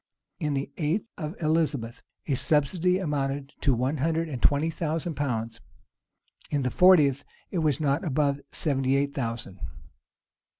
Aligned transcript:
In 0.39 0.55
the 0.55 0.71
eighth 0.77 1.07
of 1.19 1.39
Elizabeth, 1.41 2.01
a 2.25 2.33
subsidy 2.33 2.97
amounted 2.97 3.53
to 3.61 3.75
one 3.75 3.97
hundred 3.97 4.29
and 4.29 4.41
twenty 4.41 4.71
thousand 4.71 5.13
pounds: 5.13 5.61
in 6.49 6.63
the 6.63 6.71
fortieth, 6.71 7.23
it 7.51 7.59
was 7.59 7.79
not 7.79 8.03
above 8.03 8.41
seventy 8.49 8.95
eight 8.95 9.13
thousand. 9.13 9.59